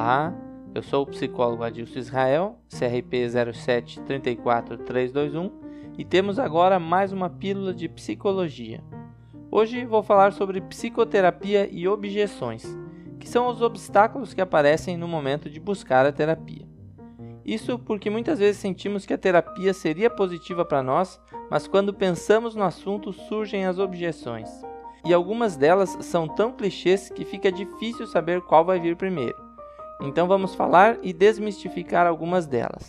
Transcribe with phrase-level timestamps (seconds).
[0.00, 0.32] Olá,
[0.76, 5.50] eu sou o psicólogo Adilson Israel, CRP 0734321
[5.98, 8.80] e temos agora mais uma pílula de psicologia.
[9.50, 12.64] Hoje vou falar sobre psicoterapia e objeções,
[13.18, 16.64] que são os obstáculos que aparecem no momento de buscar a terapia.
[17.44, 21.20] Isso porque muitas vezes sentimos que a terapia seria positiva para nós,
[21.50, 24.48] mas quando pensamos no assunto surgem as objeções.
[25.04, 29.47] E algumas delas são tão clichês que fica difícil saber qual vai vir primeiro.
[30.00, 32.88] Então vamos falar e desmistificar algumas delas.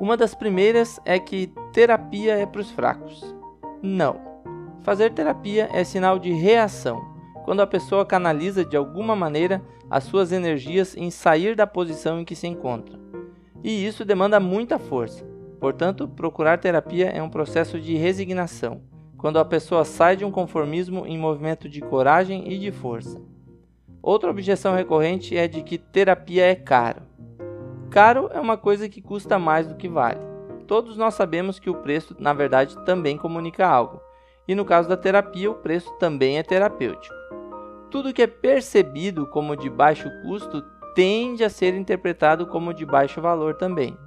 [0.00, 3.34] Uma das primeiras é que terapia é para os fracos.
[3.82, 4.20] Não.
[4.82, 7.00] Fazer terapia é sinal de reação,
[7.44, 12.24] quando a pessoa canaliza de alguma maneira as suas energias em sair da posição em
[12.24, 13.06] que se encontra
[13.66, 15.26] e isso demanda muita força.
[15.58, 18.80] Portanto, procurar terapia é um processo de resignação,
[19.18, 23.20] quando a pessoa sai de um conformismo em movimento de coragem e de força.
[24.06, 27.02] Outra objeção recorrente é de que terapia é caro.
[27.90, 30.20] Caro é uma coisa que custa mais do que vale.
[30.68, 34.00] Todos nós sabemos que o preço, na verdade, também comunica algo.
[34.46, 37.16] E no caso da terapia, o preço também é terapêutico.
[37.90, 40.62] Tudo que é percebido como de baixo custo
[40.94, 43.98] tende a ser interpretado como de baixo valor também.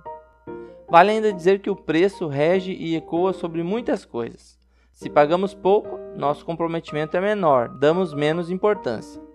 [0.88, 4.58] Vale ainda dizer que o preço rege e ecoa sobre muitas coisas.
[4.94, 9.29] Se pagamos pouco, nosso comprometimento é menor, damos menos importância.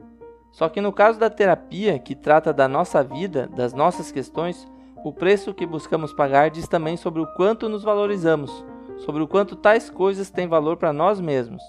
[0.54, 4.70] Só que no caso da terapia, que trata da nossa vida, das nossas questões,
[5.04, 8.64] o preço que buscamos pagar diz também sobre o quanto nos valorizamos,
[8.98, 11.60] sobre o quanto tais coisas têm valor para nós mesmos.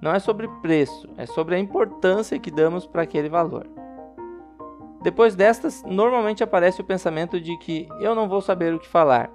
[0.00, 3.66] Não é sobre preço, é sobre a importância que damos para aquele valor.
[5.02, 9.28] Depois destas, normalmente aparece o pensamento de que eu não vou saber o que falar.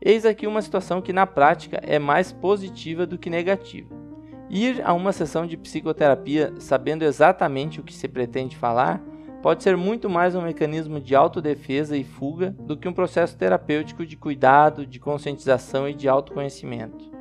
[0.00, 4.07] Eis aqui uma situação que na prática é mais positiva do que negativa.
[4.50, 9.00] Ir a uma sessão de psicoterapia sabendo exatamente o que se pretende falar
[9.42, 14.06] pode ser muito mais um mecanismo de autodefesa e fuga do que um processo terapêutico
[14.06, 17.12] de cuidado, de conscientização e de autoconhecimento.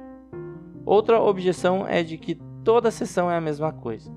[0.85, 4.09] Outra objeção é de que toda sessão é a mesma coisa.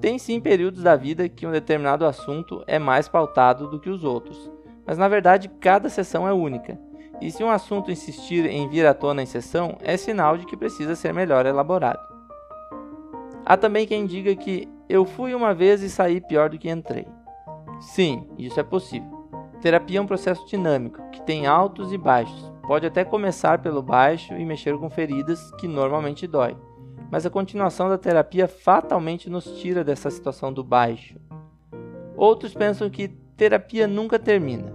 [0.00, 4.04] Tem sim períodos da vida que um determinado assunto é mais pautado do que os
[4.04, 4.50] outros,
[4.86, 6.78] mas na verdade cada sessão é única.
[7.20, 10.56] E se um assunto insistir em vir à tona em sessão, é sinal de que
[10.56, 12.09] precisa ser melhor elaborado.
[13.50, 17.08] Há também quem diga que eu fui uma vez e saí pior do que entrei.
[17.80, 19.10] Sim, isso é possível.
[19.60, 22.52] Terapia é um processo dinâmico, que tem altos e baixos.
[22.62, 26.56] Pode até começar pelo baixo e mexer com feridas que normalmente dói
[27.10, 31.18] mas a continuação da terapia fatalmente nos tira dessa situação do baixo.
[32.16, 34.72] Outros pensam que terapia nunca termina.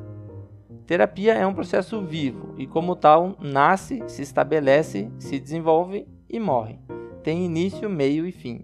[0.85, 6.77] Terapia é um processo vivo e, como tal, nasce, se estabelece, se desenvolve e morre.
[7.25, 8.63] Tem início, meio e fim.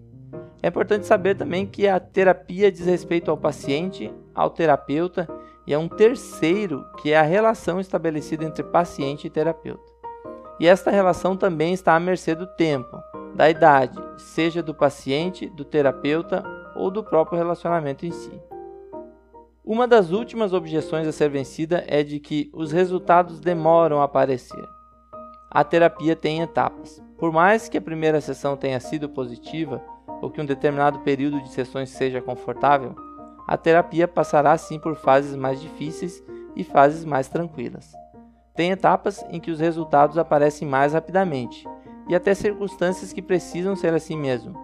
[0.62, 5.28] É importante saber também que a terapia diz respeito ao paciente, ao terapeuta
[5.66, 9.82] e a um terceiro, que é a relação estabelecida entre paciente e terapeuta.
[10.60, 13.02] E esta relação também está à mercê do tempo,
[13.34, 16.44] da idade, seja do paciente, do terapeuta
[16.76, 18.40] ou do próprio relacionamento em si.
[19.64, 24.64] Uma das últimas objeções a ser vencida é de que os resultados demoram a aparecer.
[25.50, 27.01] A terapia tem etapas.
[27.22, 29.80] Por mais que a primeira sessão tenha sido positiva
[30.20, 32.96] ou que um determinado período de sessões seja confortável,
[33.46, 36.20] a terapia passará sim por fases mais difíceis
[36.56, 37.92] e fases mais tranquilas.
[38.56, 41.64] Tem etapas em que os resultados aparecem mais rapidamente
[42.08, 44.58] e até circunstâncias que precisam ser assim mesmo.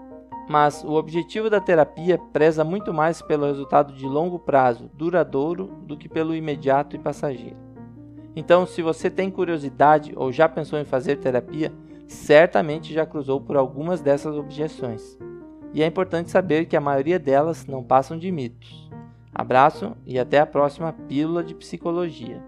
[0.48, 5.96] Mas o objetivo da terapia preza muito mais pelo resultado de longo prazo, duradouro, do
[5.96, 7.56] que pelo imediato e passageiro.
[8.34, 11.72] Então, se você tem curiosidade ou já pensou em fazer terapia,
[12.08, 15.18] certamente já cruzou por algumas dessas objeções.
[15.72, 18.88] E é importante saber que a maioria delas não passam de mitos.
[19.34, 22.42] Abraço e até a próxima Pílula de Psicologia.